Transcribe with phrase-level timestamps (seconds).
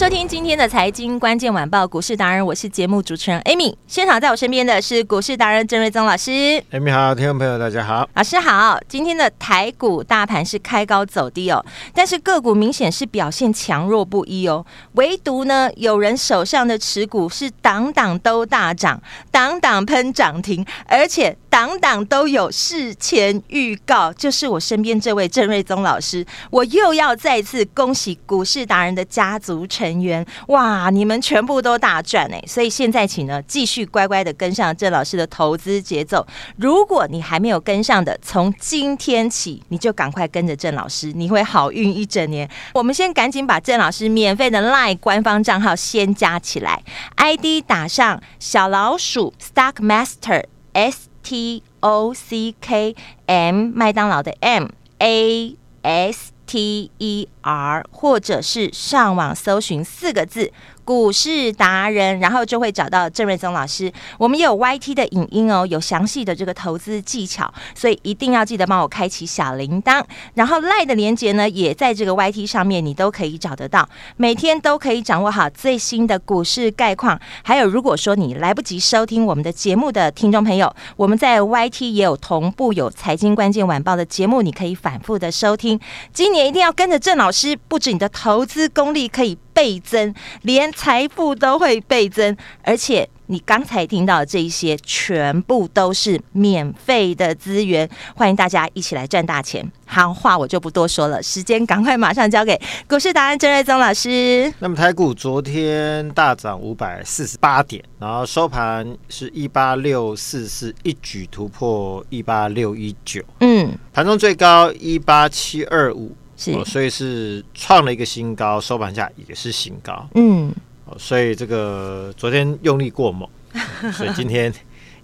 [0.00, 3.76] 收听今天的财经关键晚报股市达人，我是节目主持人 Amy。
[3.86, 6.30] 现场在我身边的是股市达人郑瑞宗老师。
[6.72, 8.80] Amy 好，听众朋友大家好，老师好。
[8.88, 14.64] 今天的台股大盘是开高走低哦，但是个股明显是表现强弱不一哦。
[14.92, 18.98] 唯独呢，有人手上的持股是档档都大涨，
[19.30, 26.24] 档档喷涨停，而且档档都有事前预告，就是我身边这位郑瑞宗老师。
[26.48, 30.88] 我又要再次恭喜股市达人的家族成员哇！
[30.90, 32.40] 你们全部都大赚哎！
[32.46, 36.24] 所以现在请呢继续乖乖的跟上郑老师的投资节奏。
[36.56, 42.48] 如果你还没有跟上的，从今天起你就赶快跟着郑老师，你会好运一整年。
[42.72, 46.80] 我们先赶紧把郑老师免费的 LINE 官方账号先加起来
[47.16, 52.94] ，ID 打上小老鼠 Stock Master S T O C K
[53.26, 54.68] M 麦当劳的 M
[54.98, 60.52] A S T E R，或者是上网搜寻四个字。
[60.90, 63.92] 股市达人，然后就会找到郑瑞宗老师。
[64.18, 70.02] 我们也有 YT 的影音哦，有详细的这个投资技巧，所以一定要记得帮我开启小铃铛。
[70.34, 73.88] 然后 LINE 的连接呢，也在这个 YT 上面，你都可以找得到。
[74.16, 77.20] 每天都可以掌握好最新的股市概况。
[77.44, 85.78] 还有，如果说你来不及收听我们的节目的听众朋友，我们在 YT 也有同步有财经关键晚报的节目，你可以反复的收听。
[86.12, 90.12] 今年一定要跟着郑老师，不止你的投资功力可以倍增，
[90.42, 97.86] 连财富都会倍增，而且你刚才听到的这一些，全部都是免费的资源，
[98.16, 99.70] 欢迎大家一起来赚大钱。
[99.84, 102.58] 好，话我就不多说了，时间赶快马上交给
[102.88, 104.50] 股市达人郑瑞宗老师。
[104.58, 116.16] 那么台股昨天大涨五百四十八点，然后收盘是一八六四四，一举突破一八六一九，嗯，盘中最高一八七二五。
[116.54, 120.08] 哦，所以是创了一个新高，收盘价也是新高。
[120.14, 120.54] 嗯，哦，
[120.98, 123.28] 所以这个昨天用力过猛，
[123.92, 124.52] 所以今天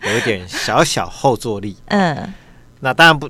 [0.02, 1.76] 有一点小小后坐力。
[1.86, 2.32] 嗯，
[2.80, 3.28] 那当然不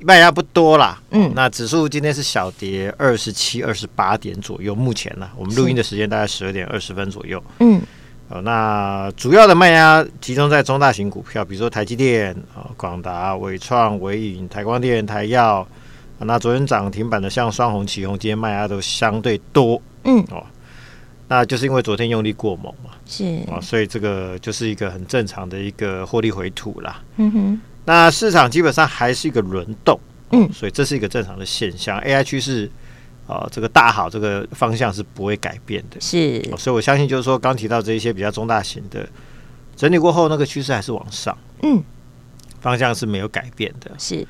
[0.00, 1.00] 卖压不多啦。
[1.10, 4.74] 嗯，那指数今天是小跌二十七、二十八点左右。
[4.74, 7.42] 目前呢，我们录音的时间大概十二点二十分左右。
[7.60, 7.80] 嗯，
[8.28, 15.64] 哦，那主要的卖压集中在中大型股票，比如说台积电、啊广达、伟创、伟影、台光电、台燿。
[16.18, 20.42] 那昨天涨停板的像双红、旗红，今天卖压都相对多，嗯哦，
[21.28, 27.60] 那就是因为昨天用力过猛嘛，是啊，所以这个就是一个很正常的一个获利回吐啦，嗯哼。
[27.84, 29.98] 那市场基本上还是一个轮动，
[30.30, 32.00] 嗯，所以这是一个正常的现象。
[32.00, 32.70] AI 趋势
[33.26, 36.42] 啊，这个大好，这个方向是不会改变的，是。
[36.56, 39.08] 所以我相信，就是说刚提到这一些比较中大型的
[39.76, 41.82] 整理过后，那个趋势还是往上，嗯，
[42.60, 44.26] 方向是没有改变的，是。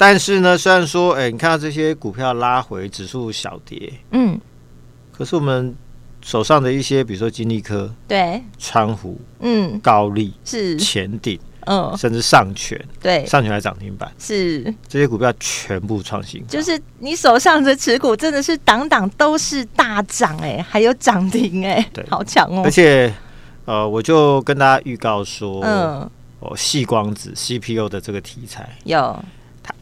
[0.00, 4.40] 但是呢，虽然说，哎，你看到这些股票拉回，指数小跌，嗯，
[5.12, 5.74] 可是我们
[6.20, 10.76] 手上的一些，比如说金利科，对，川湖，嗯，高力是。
[10.76, 14.62] 前顶，嗯，甚至上权，对，上权还涨停板，是。
[14.86, 22.62] 这些股票全部创新高，就是你手上的持股真的是档档都是大涨，哎，还有涨停，哎，对，好强哦！
[22.64, 23.12] 而且，
[23.64, 29.16] 呃，我就跟大家预告说，嗯，哦，细光子 CPU 的这个题材有。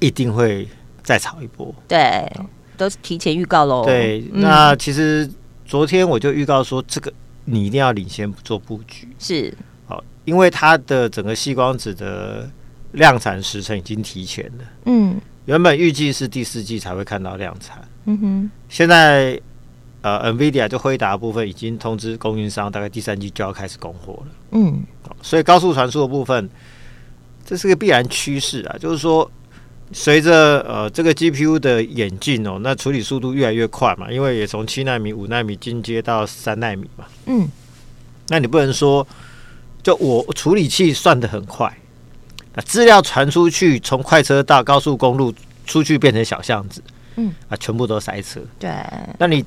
[0.00, 0.66] 一定会
[1.04, 2.28] 再炒一波，对，
[2.76, 3.84] 都是提前预告喽。
[3.84, 5.30] 对，那其实
[5.66, 7.12] 昨天我就预告说，这个
[7.44, 9.52] 你一定要领先做布局，是
[9.86, 12.48] 好，因为它的整个细光子的
[12.92, 14.64] 量产时程已经提前了。
[14.84, 19.40] 嗯，原本预计是第四季才会看到量产，嗯哼，现在
[20.02, 24.32] 呃，NVIDIA 就辉达部分已经通知供应商，大概第三季就要开始供货了。
[24.52, 24.80] 嗯，
[25.20, 26.48] 所以高速传输的部分，
[27.44, 29.28] 这是个必然趋势啊，就是说。
[29.92, 37.04] 随着呃这个 GPU 的演进哦，那处理速度越来越快嘛，因为也从七纳米、五纳米进阶到三纳米嘛。
[37.26, 37.48] 嗯，
[38.28, 39.06] 那你不能说
[39.82, 41.72] 就我处理器算的很快，
[42.54, 45.32] 那资料传出去，从快车道、高速公路
[45.64, 46.82] 出去变成小巷子，
[47.14, 48.40] 嗯啊，全部都塞车。
[48.58, 48.70] 对，
[49.18, 49.44] 那你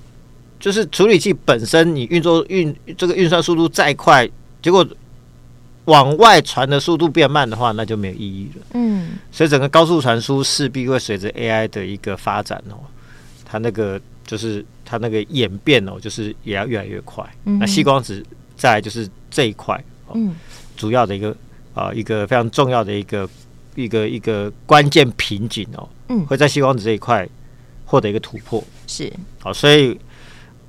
[0.57, 4.30] 就是处理器本身，你运作运这个运算速度再快，
[4.62, 4.88] 结果
[5.89, 8.65] 往外传的速度变慢的话，那就没有意义了。
[8.74, 12.77] 嗯，所以整个高速传输势必会随着 AI 的一个发展哦，
[13.44, 17.25] 它那个就是它那个演变哦，就是也要越来越快。
[17.45, 18.24] 嗯、那细光子
[18.56, 19.83] 再来就是这一块，
[20.13, 20.36] 嗯，
[20.77, 21.31] 主要的一个
[21.74, 23.27] 啊、呃、一个非常重要的一个
[23.75, 27.27] 一个一个关键瓶颈哦，嗯，会在细光子这一块
[27.86, 28.63] 获得一个突破。
[28.86, 30.00] 是，好，所以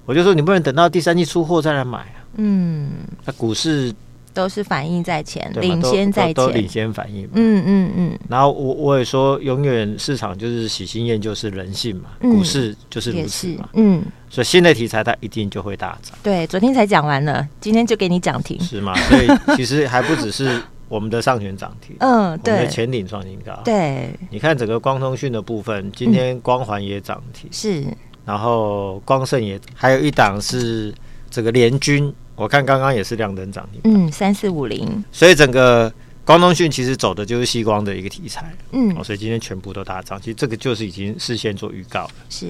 [0.07, 2.17] 我就说你不能等到第三季出货再来买啊。
[2.37, 2.91] 嗯，
[3.25, 3.93] 那股市
[4.33, 7.29] 都是反应在前，领先在前，都领先反应。
[7.35, 8.19] 嗯嗯嗯。
[8.29, 12.11] 然后我我也说，永远市场就是喜新厌旧，是人性嘛。
[12.21, 13.69] 股市就是如此嘛。
[13.75, 14.03] 嗯。
[14.29, 16.17] 所以新的题材它一定就会大涨。
[16.23, 18.59] 对，昨天才讲完了，今天就给你涨停。
[18.61, 18.95] 是吗？
[18.95, 21.97] 所以其实还不只是我们的上权涨停。
[22.01, 22.55] 嗯，对。
[22.55, 23.61] 我们的前顶创新高。
[23.65, 24.11] 对。
[24.31, 27.51] 你看整个光通讯的部分，今天光环也涨停。
[27.53, 27.85] 是。
[28.25, 30.95] 然后光盛也还有一档是。
[31.33, 35.05] 这个联军，我看刚刚也是亮灯涨停，嗯，三四五零。
[35.13, 35.93] 所以整个
[36.25, 40.19] 光通讯其实走的就是西光的一个题材，嗯，所以今天全部都大涨。
[40.19, 42.47] 其实这个就是已经事先做预告了，是。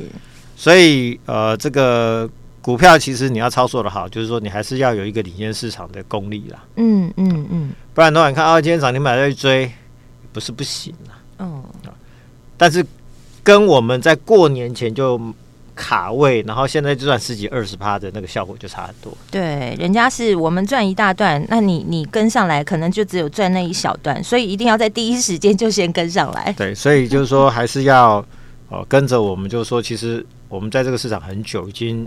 [0.56, 2.30] 所以呃，这个
[2.62, 9.68] 股票其实你要操作的好，就是说你还是要有一个领先市场的功力啦，嗯嗯嗯，不然的话，你看啊，今天涨停板在追，
[10.32, 11.64] 不是不行啊，嗯，
[12.56, 12.86] 但是
[13.42, 15.20] 跟我们在过年前就。
[15.80, 19.16] 卡位，然后现在就赚十几二十趴的那个效果就差很多。
[19.30, 26.52] 对，人家是我们赚一大段，那你你跟上来，可能就只有赚那一小段，所以一定要在第一时间就先跟上来。
[26.58, 28.22] 对，所以就是说还是要
[28.68, 32.06] 哦跟着我们，就是说其实我们在这个市场很久，已经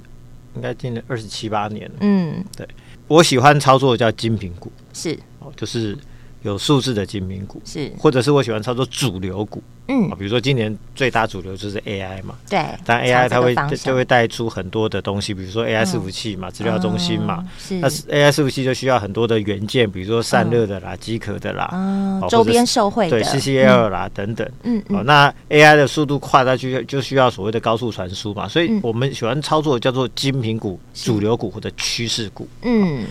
[0.55, 1.95] 应该进了二十七八年了。
[2.01, 2.67] 嗯，对，
[3.07, 5.97] 我喜欢操作的叫精品股，是哦，就是。
[6.43, 33.05] 有数字的精品股是，或者是我喜欢操作主流股，嗯，比如说今年最大主流就是 AI 嘛，对，但 AI 它会就会带出很多的东西，比如说 AI 伺服器嘛，资料中心嘛，是，那 AI 伺服器就需要很多的元件，比如说散热的啦、机壳的啦，周边受惠的，对，CCL 啦等等，嗯嗯，那 AI 的速度快，它就就需要所谓的高速传输嘛，所以我们喜欢操作叫做精品股、主流股或者趋势股，嗯。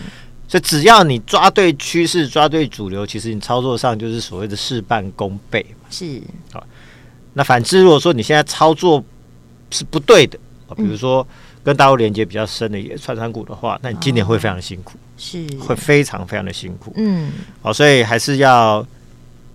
[0.47, 5.87] 所以只要你抓对趋势，抓对主流，其实你操作上就是所谓的事半功倍嘛。
[5.89, 6.65] 是好，
[7.33, 9.03] 那反之，如果说你现在操作
[9.71, 10.37] 是不对的，
[10.75, 11.25] 比如说
[11.63, 16.93] 跟大陆连接比较深的一些传产股的话，那你今年会非常辛苦，是会非常非常的辛苦。
[16.95, 17.31] 嗯，
[17.61, 18.85] 好，所以还是要。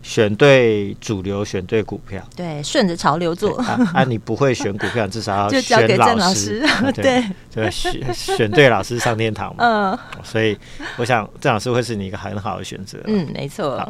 [0.08, 3.58] 选对主流，选对股票，对，顺着潮流做。
[3.58, 6.66] 啊，啊你不会选股票，至少要 就交给郑老师。
[6.94, 7.22] 对
[7.52, 9.92] 对，选选对老师上天堂嘛。
[9.92, 10.58] 嗯，所以
[10.96, 12.98] 我想郑老师会是你一个很好的选择。
[13.04, 13.86] 嗯，没错。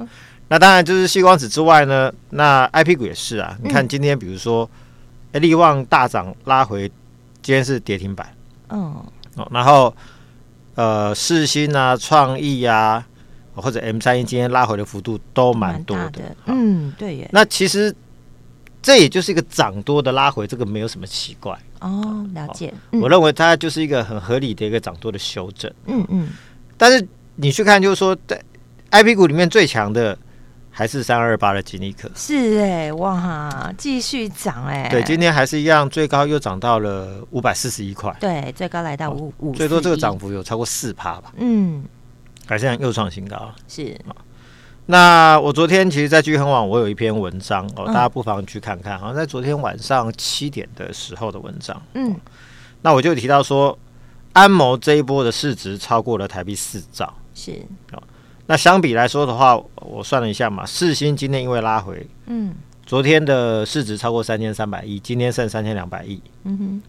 [0.48, 3.56] 那当然就是矽光子之外呢，那 IP 股也是啊。
[3.62, 4.68] 你看今天比如说，
[5.30, 6.90] 哎，力旺大涨拉回，
[7.40, 8.26] 今天是跌停板。
[8.70, 8.92] 嗯。
[9.36, 9.94] 哦，然后
[10.74, 13.06] 呃，世新啊，创意啊。
[13.60, 17.28] 或者 M 三一今天拉回的幅度都蛮多的，嗯，对耶。
[17.32, 17.94] 那其实
[18.80, 22.26] 这也就是一个涨多的拉回，这个没有什么奇怪哦。
[22.34, 25.72] 了解，我认为它就是一个很合理的一个涨多的修正。
[25.86, 26.28] 嗯嗯。
[26.76, 28.40] 但是你去看，就是说在
[28.90, 30.16] IP 股里面最强的
[30.70, 32.08] 还是三二二八的吉尼克。
[32.14, 34.88] 是哎，哇，继续涨哎。
[34.88, 38.16] 对，今天还是一样，最高又涨到了五百四十一块。
[38.20, 41.32] 对，最高来到五五，最多这个涨幅有超过四趴吧。
[41.36, 41.82] 嗯。
[42.48, 43.94] 改善又创新高，是。
[44.86, 48.98] 那我昨天其实，在聚亨网我有一篇文章哦，大家不妨去看看。
[48.98, 52.16] 好像在昨天晚上七点的时候的文章，嗯，
[52.80, 53.78] 那我就提到说，
[54.32, 57.60] 安谋这一波的市值超过了台币四兆，是。
[58.46, 62.54] 那相比来说的话，我算了一下嘛，四星今天因为拉回，嗯，
[62.86, 66.82] 昨天的市值超过三千三百亿，今天剩三千两百亿，嗯哼，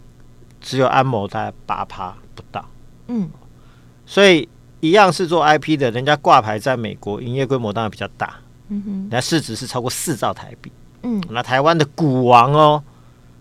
[0.62, 2.64] 只有安谋大概八趴不到，
[3.08, 3.28] 嗯，
[4.06, 4.48] 所以。
[4.80, 8.34] 一样是做 IP 的，人家挂牌在美国，营业规模当然比较大，
[8.68, 10.72] 嗯哼，人家市值是超过四兆台币，
[11.02, 12.82] 嗯，那台湾的股王哦，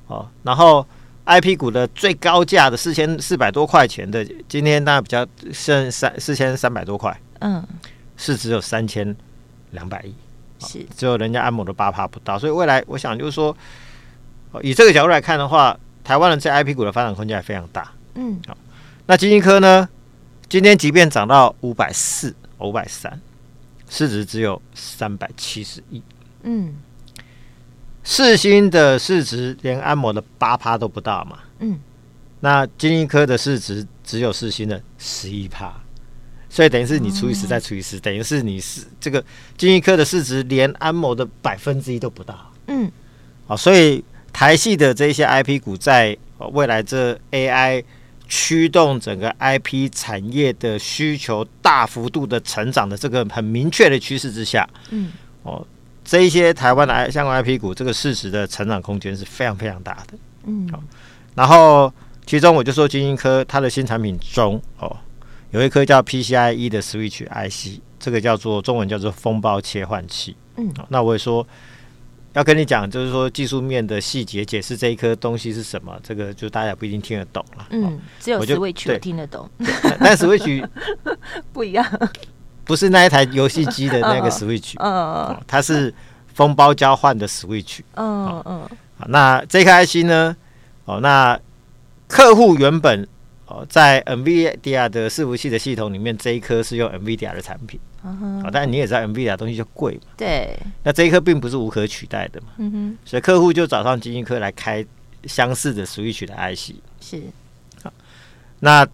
[0.07, 0.85] 哦，然后
[1.25, 7.65] IP 股的最高价的四千四百多块钱的，今天当然比较剩三四千三百多块，嗯，
[8.17, 9.15] 市值有三千
[9.71, 10.13] 两百亿，
[10.59, 10.85] 是。
[10.97, 13.55] 只有人家安某的八趴不到，所以未来我想就是说，
[14.61, 18.57] 以这个角度来看的话，台湾的这 IP 股的发展空间还非常大，嗯，好，
[19.05, 19.87] 那金立科呢？
[20.49, 23.21] 今天即便涨到五百四、五百三，
[23.87, 26.01] 市值只有三百七十亿。
[26.41, 26.73] 嗯，
[28.03, 31.37] 世芯的市值连安摩的八趴都不到嘛。
[31.59, 31.79] 嗯，
[32.39, 35.71] 那金一科的市值只有世芯的十一趴，
[36.49, 39.23] 所以等于是你除以十再除以十，等于是你是这个
[39.55, 42.51] 金一科的市值连安摩的百分之一都不到。
[42.65, 42.91] 嗯，
[43.45, 44.03] 好，所以
[44.33, 46.17] 台系的这些 IP 股在
[46.53, 47.83] 未来这 AI。
[48.29, 55.65] 驱动整个 IP 产业的需求大幅度的成长的这个很明确的趋势之下，嗯，哦，
[56.05, 60.13] 这一些台湾的相关 IP 股，这个市值的成长空间是非常非常大的，
[60.45, 60.79] 嗯，好，
[61.33, 61.91] 然后
[62.25, 64.95] 其中我就说晶英科它的新产品中，哦，
[65.49, 71.45] 有一颗叫 PCIe 的 Switch IC，这个叫做中文叫做风暴切换器，嗯，那我也说。
[72.33, 77.67] 要跟你讲，就是说技术面的细节，解释这一颗东西是什么，这个就大家不一定听得懂了。
[77.71, 79.49] 嗯，只有 Switch 我听得懂，
[79.99, 80.67] 但 Switch
[81.51, 81.85] 不一样，
[82.63, 85.93] 不是那一台游戏机的那个 Switch，嗯，它是
[86.33, 88.69] 封包交换的 Switch，嗯嗯。
[89.07, 90.35] 那这颗 IC 呢？
[90.85, 91.39] 哦，那
[92.07, 93.07] 客户原本
[93.45, 97.79] 哦在 NVIDIA 的伺服器的系统里面，这一颗是用 NVIDIA 的产品。
[98.01, 100.13] 好、uh huh.，但你也知道，NVIDIA 东西就贵嘛。
[100.15, 100.57] 对。
[100.83, 102.47] 那这一颗并不是无可取代的嘛。
[102.57, 102.97] 嗯哼。
[103.03, 104.85] 所以客户就找上晶心科来开
[105.25, 106.75] 相似的 Switch 的 IC。
[107.01, 107.21] 是。
[107.83, 107.91] 好，
[108.61, 108.87] 那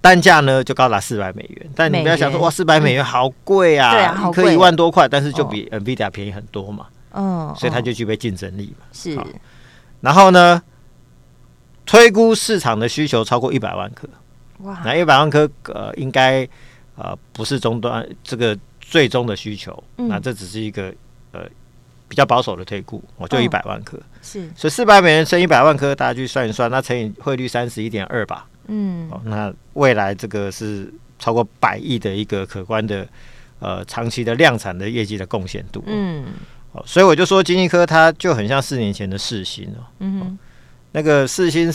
[0.00, 1.70] 单价呢就高达四百美元。
[1.76, 3.92] 但你不要想说哇，四百美元好贵啊！
[3.92, 4.54] 对啊，好贵。
[4.54, 6.86] 一万多块，但是就比 NVIDIA 便宜很多嘛。
[7.12, 7.54] 嗯。
[7.56, 8.86] 所以它就具备竞争力嘛。
[8.92, 9.16] 是。
[10.00, 10.60] 然后呢，
[11.86, 14.08] 推估市场的需求超过一百万颗。
[14.64, 14.82] 哇。
[14.84, 16.48] 那一百万颗，呃，应该。
[16.98, 20.92] 呃，不是终端这个最终的需求，嗯、那这只是一个
[21.30, 21.42] 呃
[22.08, 33.06] 比较保守的推估，我就一百万颗，哦，是，所以四百美元乘一百万颗，大家去算一算，那乘以汇率三十一点二吧，嗯，哦，那未来这个是超过百亿的一个可观的
[33.60, 36.24] 呃长期的量产的业绩的贡献度，嗯，
[36.72, 40.36] 哦，所以我就说晶心科它就很像四年前的世芯哦，嗯
[40.90, 41.72] 那个四星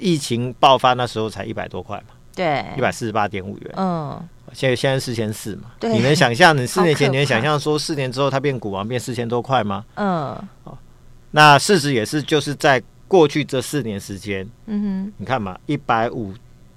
[0.00, 2.15] 疫情爆发那时候才一百多块嘛。
[2.36, 3.74] 对，一百四十八点五元。
[3.76, 5.72] 嗯，现在现在四千四嘛。
[5.80, 9.84] 对，你能想象你四年前 你能想象说四年之后它变股王变四千多块吗？
[9.94, 10.38] 嗯，
[11.30, 16.34] 那市值也是就是在过去这四年时间，嗯哼，你看嘛，一百五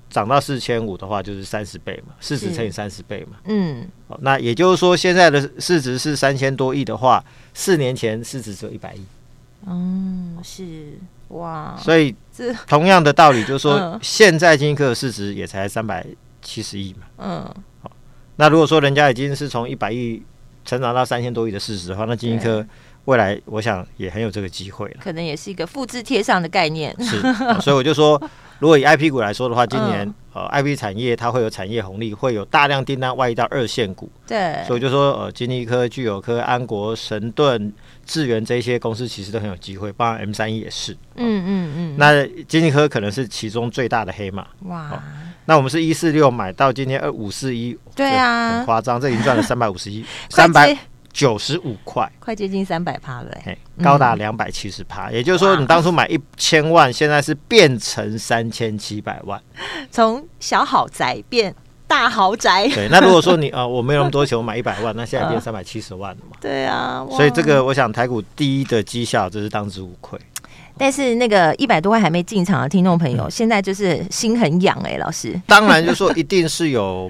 [0.09, 3.37] 涨到四千五的话就是三十倍嘛，市值乘以三十倍嘛。
[3.45, 3.87] 嗯，
[4.21, 7.23] 那也就是说现在的市值是三千多亿的话，
[7.53, 9.03] 四年前市值只有一百亿。
[9.65, 10.99] 嗯，是。
[11.29, 16.03] 哇，所以这同样的道理就是说，嗯、现在晶心科的市值也才三百
[16.41, 17.01] 七十亿嘛。
[17.19, 17.91] 嗯，好，
[18.37, 20.23] 那如果说人家已经是从一百亿
[20.65, 22.65] 成长到三千多亿的市值的话，那晶心科
[23.05, 24.95] 未来我想也很有这个机会了。
[24.99, 26.95] 可能也是一个复制贴上的概念。
[26.99, 27.21] 是，
[27.61, 28.19] 所以我就说，
[28.57, 30.13] 如果以 IP 股来说的话，今年、嗯、
[30.47, 34.09] 呃 IP 产业它会有产业红利，会有大量订单外移到二线股。
[34.27, 37.71] 对，所以就说呃金立科、聚友科、安国、神盾。
[38.05, 40.93] 智源这些公司其实都很有机会，包括 M 三一也是。
[41.13, 41.95] 嗯嗯嗯。
[41.95, 44.47] 那金立科可能是其中最大的黑马。
[44.61, 44.99] 哇。
[45.45, 47.77] 那我们是一四六买到今天二五四一。
[47.95, 48.57] 对啊。
[48.57, 50.75] 很夸张，这已经赚了三百五十一， 三百
[51.19, 53.37] 九十五块，快接近三百趴了。
[53.83, 59.37] 高达两百七十趴，也就是说，你当初买一千万，现在是变成三千七百万，
[59.91, 61.53] 从小豪宅变。
[61.85, 62.67] 大豪宅。
[62.67, 66.37] 对，那如果说你啊、呃，我没有那么多钱，我买一百万，那现在变 三百七十万了嘛？
[66.39, 70.17] 对啊，所以这个我想台股第一的绩效，这是当之无愧。
[70.77, 75.41] 但是那个一百多块还没进场的听众朋友，嗯、现在就是心很痒哎、欸，老师。
[75.47, 77.09] 当然，就说一定是有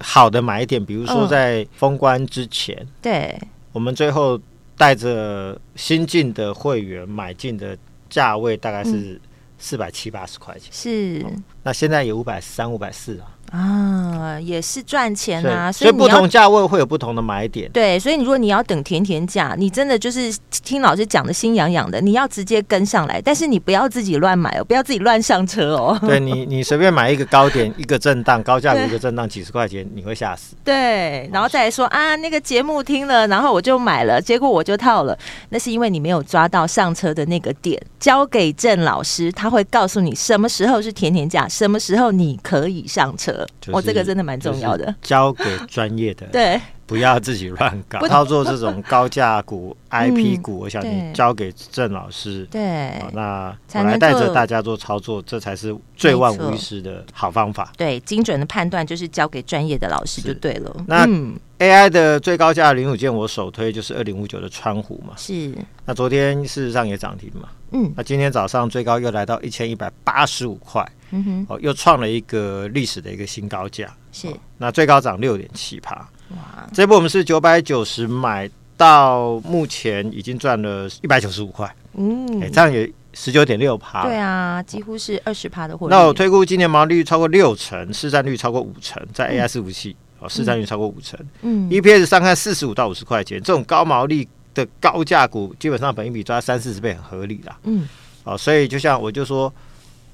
[0.00, 3.40] 好的买点，比如说在封关之前，嗯、对，
[3.72, 4.40] 我们最后
[4.76, 7.76] 带着新进的会员买进的
[8.08, 9.20] 价位大概是
[9.58, 11.42] 四百七八十块钱，是、嗯。
[11.62, 13.37] 那现在也五百三、五百四啊。
[13.50, 17.70] 啊，也是赚钱啊，所以不同价位会有不同的买点。
[17.72, 25.98] 对，所以你如果你要等甜甜价，你真的就是听老师讲的心痒痒的，你要直接跟上来，但是你不要自己乱买哦，不要自己乱上车哦。
[26.06, 30.54] 对你，你随便买一个高点， 一个震荡，高价股一个震荡几十块钱，你会吓死。
[30.62, 37.80] 对，然后再来说啊，那个节目听了，然后我就买了，结果我就套了，那是因为你没有抓到上车的那个点。
[37.98, 43.37] 交给郑老师，他会告诉你什么时候是甜甜价，什么时候你可以上车。
[43.42, 47.98] 我、就是哦、这个真的蛮重要的，交给专业的， 对，不要自己乱搞。
[47.98, 57.72] 不操作这种高价股、 IP 股，我想你交给郑老师，对，哦、那我来带着大家做操作，这才是最万无一失的好方法。
[57.76, 60.84] 对，精准的判断就是交给专业的老师就对了。
[60.86, 65.52] 那、嗯、AI 的最高价零五件，我首推就是二零五九的川湖嘛，是。
[65.84, 70.86] 那昨天事实上也涨停嘛，嗯，那今天早上最高又来到一千一百八十五块。
[71.10, 75.94] 嗯哼，哦，又创了一个历史的一个新高价，是、哦、那最高涨六点七趴，
[76.30, 76.68] 哇！
[76.72, 85.94] 这波我们是九百九十买到，目前已经赚了一百九十五块，嗯，哎，这样也十九点六趴，对啊，几乎是二十趴的获利。
[85.94, 97.88] 那我推估今年毛利率超过六成，市占率超过五成，在 AI 伺服器哦，市占率超过五成，嗯，EPS 上看四十五到五十块钱，这种高毛利的高价股，基本上本一比抓三四十倍很合理啦，嗯，
[98.24, 99.50] 哦，所以就像我就说。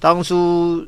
[0.04, 0.86] 当初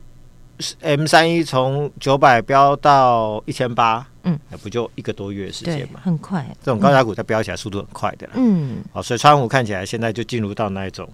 [0.83, 6.47] M 三一从九百飙到一千八，嗯，那不就一个多月时间嘛，很快。
[6.63, 11.09] 这种高价股它飙起来速度很快的，嗯，好，所以川股看起来现在就进入到那一种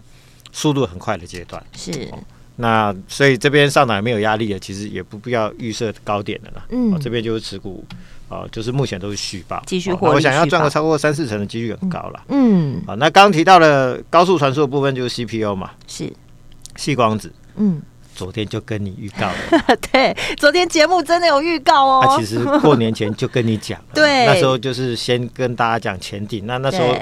[0.51, 2.13] 速度很快的阶段，是。
[2.57, 7.85] 那所以这边上档也没有压力了，其实也不必要预设高点的了，嗯，这边就是持股。
[8.29, 9.93] 啊，就是目前都是续报，继续。
[10.01, 12.25] 我想要赚个超过三四成的几率很高了。
[12.29, 16.11] 嗯，好，那刚刚提到了高速传输的部分就是 CPU 嘛，是
[16.77, 17.31] 细光子。
[17.57, 17.83] 嗯，
[18.23, 19.77] 昨天就跟你预告了。
[19.91, 22.05] 对，昨天节目真的有预告哦。
[22.07, 26.97] 那其实过年前就跟你讲了， 对，那时候就是先跟大家讲前顶，那那时候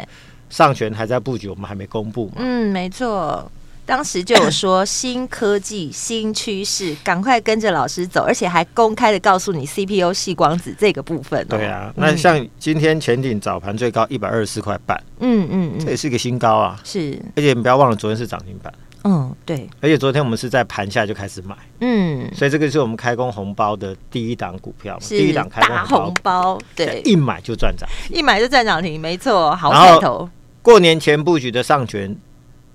[0.49, 2.37] 上权还在布局，我们还没公布嘛。
[2.37, 3.53] 嗯，没错。
[3.85, 11.45] 当时就有说 新科技、新趋势，赶快跟着老师走，而且还公开的告诉你 CPU 细光子这个部分。
[11.49, 16.81] 对啊，那像今天前顶早盘最高一百二十四块半，嗯嗯嗯，这也是一个新高啊。
[16.85, 18.73] 是，而且你不要忘了昨天是涨停板。
[19.05, 19.69] 嗯，对。
[19.81, 30.29] 而且昨天我们是在盘下就开始买，嗯，所以这个是我们开工红包的第一档股票，第一档开工红包，对，一买就赚涨，一买就赚涨停，没错，好彩头。
[30.63, 32.17] 过年前布局的上权。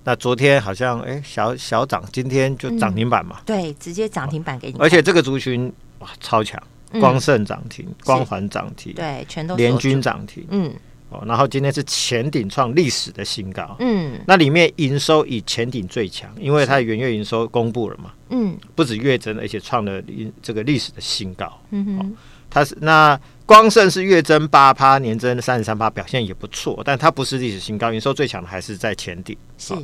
[0.07, 3.37] 那昨天好像哎小小涨，今天就涨停板嘛？
[3.43, 4.75] 对，直接涨停板给你。
[4.77, 6.61] 而且这个族群哇超强，
[6.99, 10.45] 光盛涨停，光环涨停，对，全都联军涨停。
[10.51, 10.71] 嗯，
[11.15, 13.75] 哦，然后今天是前顶创历史的新高。
[13.79, 18.11] 嗯，那里面营收以前顶最强，因为它的元月营收公布了嘛。
[18.29, 20.01] 嗯，不止月增，而且创了
[20.41, 21.59] 这个历史的新高。
[21.71, 22.15] 嗯哼，
[22.49, 23.19] 它是那。
[23.47, 27.93] 光盛是月增八趴，年增三十三趴，表现也不错，但它不是历史新高。
[27.93, 29.37] 营收最强的还是在前顶。
[29.55, 29.75] 是，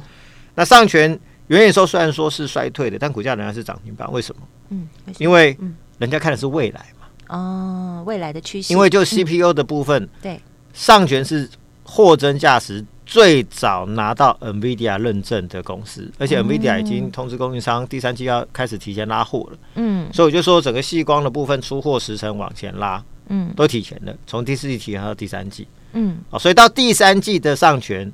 [0.55, 1.11] 那上权
[1.45, 4.11] 元月收虽然说是衰退的，但股价仍然是涨停板。
[4.11, 4.41] 为什么？
[4.69, 5.55] 嗯，因为
[5.99, 7.07] 人家看的是未来嘛。
[7.37, 8.73] 哦，未来的趋势。
[8.73, 10.41] 因为就 CPU 的部分，嗯、对，
[10.73, 11.49] 上权是
[11.83, 19.57] 货真价实最早拿到 NVIDIA 认证的公司，而且 NVIDIA 已经通知供应商第三季要开始提前拉货了。
[19.75, 23.03] 嗯，所以我就说整个细光的部分出货时程往前拉。
[23.33, 28.11] 嗯，都提前了，从第四季提前到第三季，嗯，哦，所以到第三季的上权，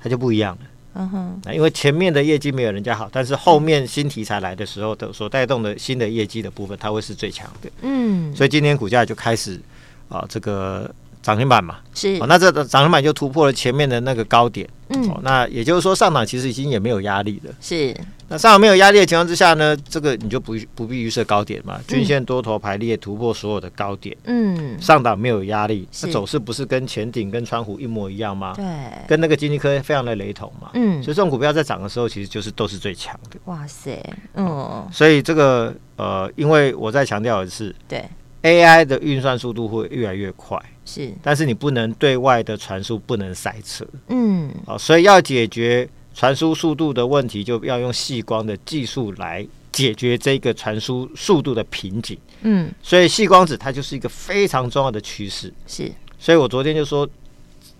[0.00, 0.60] 它就不一样了，
[0.94, 9.60] 嗯哼，因为前面的业绩没有人家好，但是后面新题材来的时候的所带动的新的业绩的部分，它会是最强的，嗯，所以今天股价就开始
[10.08, 10.90] 啊，这个
[11.24, 17.96] 涨停板嘛，是，哦，那这涨停板就突破了前面的那个高点，嗯，哦，那也就是说上涨其实已经也没有压力了，是。
[18.26, 28.52] 那上涨没有压力的情况之下呢，这个你就不不必预设高点嘛，均线多头排列突破所有的高点，嗯，上档没有压力，那走势不是跟前顶跟川湖一模一样吗？
[28.54, 28.64] 对，
[29.06, 33.38] 跟那个金立科非常的雷同嘛，嗯，所以这种股票在涨的时候，其实就是都是最强的。
[33.46, 34.02] 哇塞，
[34.34, 38.04] 嗯，所以这个呃，因为我再强调的是，对
[38.44, 45.88] ，AI 的运算速度会越来越快，是，但是你不能对外的传输不能塞车，嗯，哦，所以要解决。
[46.16, 52.16] 传输速度的问题，就要用细光的技术来解决这个传输速度的瓶颈。
[52.42, 55.52] 嗯，所以细光子它就是一个非常重要的趋势。
[55.66, 57.04] 是，所以我昨天就说，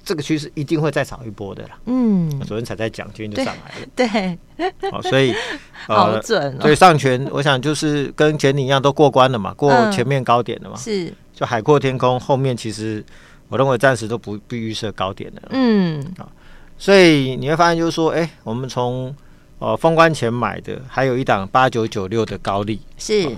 [0.05, 1.71] 这个趋势一定会再炒一波的啦。
[1.87, 3.87] 嗯，昨天才在讲，今天就上来了。
[3.97, 5.35] 对，好，所以
[5.89, 6.61] 好准。
[6.61, 10.77] 所以上权，我想就是跟前年一样，都过关了嘛，过前面高点了嘛。
[10.77, 13.05] 是，就海阔天空，后面其实
[13.49, 15.43] 我认为暂时都不必预设高点的。
[15.51, 16.31] 嗯，好。
[16.77, 19.15] 所以你会发现，就是说，哎、欸，我们从
[19.61, 23.33] 呃封关前买的，还有一档八九九六的高利，是、哦，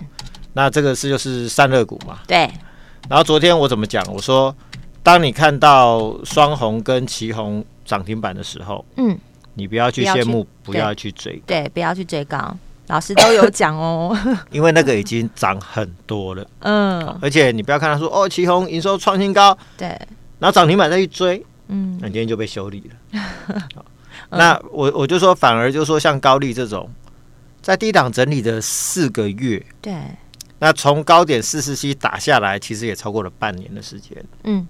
[0.55, 2.21] 那这个是就是散热股嘛？
[2.27, 2.51] 对。
[3.09, 4.05] 然后昨天我怎么讲？
[4.13, 4.53] 我说，
[5.07, 9.17] 当你看到双红跟旗红涨停板的时候，嗯，
[9.55, 12.57] 你不要去羡慕，不要去追，对，不要去追高。
[12.89, 14.19] 老师都有讲哦，
[14.51, 19.87] 因为那个已经涨很多了，嗯、哦，而且你不要看他说，哦，旗红营收创新高，对，
[20.41, 21.41] 然后涨停板再去追。
[21.69, 23.63] 嗯，那今天就被修理了。
[24.31, 26.91] 那我我就说，反而就是说，像高利这种，
[27.63, 29.95] 在低档整理的四个月，对，
[30.59, 34.17] 那从高点四四七打下来，其实也超过了半年的时间。
[34.43, 34.67] 嗯，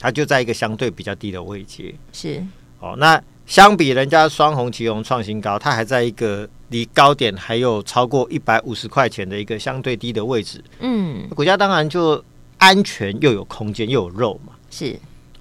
[0.00, 1.94] 它就在一个相对比较低的位阶。
[2.12, 2.44] 是，
[2.80, 10.62] 哦，那相比人家双红、奇鋐创新高，它还在一个离高点还有超过一百五十块钱的一个相对低的位置。
[10.80, 12.22] 嗯，股价当然就
[12.58, 14.52] 安全又有空间又有肉嘛。
[14.70, 14.98] 是。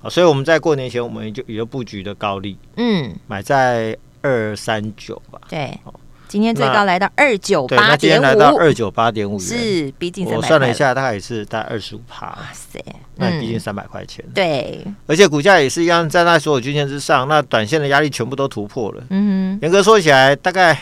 [0.07, 5.41] 所以我们在过年前，我们就也就布局的高利，嗯，买在二三九吧。
[5.49, 5.75] 对，
[6.35, 10.27] 今天最高来到二九八点五，今天来到二九八点五元，是毕竟。
[10.27, 12.25] 我算了一下，大概也是大概二十五趴。
[12.25, 12.77] 哇塞，
[13.15, 14.21] 那逼近三百块钱。
[14.33, 19.03] 对，而且股价也是一样，在那所有均线之上，那短线的压力全部都突破了。
[19.11, 20.77] 嗯哼，严格说起来，大概。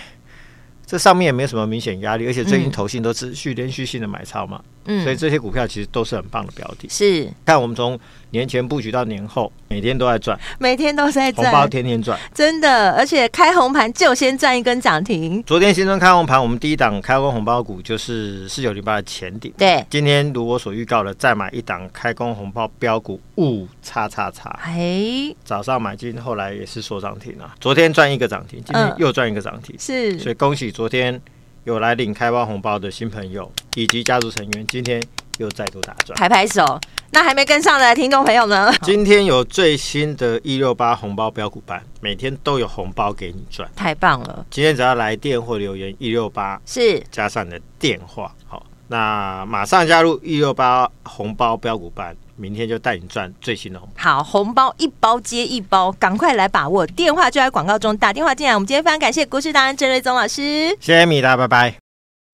[0.93, 6.87] 这上面也没有什么明显压力，而且最近投信都持续连续性的买超嘛，嗯，所以这些股票其实都是很棒的标的。
[6.87, 15.41] 是，看我们从年前布局到年后，每天都在赚，每天都在赚，红包天天赚，真的，而且开红盘就先赚一根涨停。
[15.41, 31.21] 昨天新春开红盘，我们第一档开工红包股就是四九零八的前顶，对，今天如我所预告的，再买一档开工红包标股五叉叉叉，哎，早上买进，后来也是说涨停啊，昨天赚一个涨停，今天又赚一个涨停，是，所以恭喜昨天
[31.63, 35.01] 有来领开包红包的新朋友以及家族成员，今天
[35.37, 36.79] 又再度打转，拍拍手。
[37.11, 38.73] 那还没跟上的听众朋友呢？
[38.81, 44.43] 今天有最新的一六八红包标股班，每天都有红包给你赚，太棒了！
[44.49, 54.01] 今天只要来电或留言一六八，是加上你的电话，好，那马上加入一六八红包标股班，明天就带你赚最新的红包。
[54.01, 56.85] 好，红包一包接一包，赶快来把握！
[56.87, 58.53] 电话就在广告中，打电话进来。
[58.53, 61.75] 我们今天非常感谢股市达人郑瑞宗老师，谢谢米达，拜拜。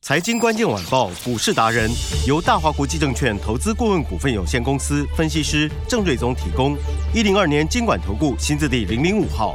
[0.02, 1.92] 财经关键晚报股市达人
[2.26, 6.78] 由大华国际证券投资顾问股份有限公司分析师郑瑞宗提供。
[7.14, 9.54] 一零二年经管投顾新字第零零五号。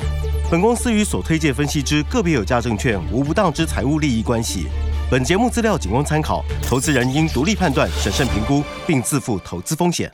[0.50, 4.66] 本公司与所推介分析之个别有价证券无不当之财务利益关系。
[5.10, 10.12] 本节目资料仅供参考，投资人应独立判断、审慎评估，并自负投资风险。